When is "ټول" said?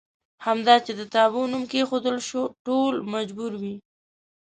2.65-2.93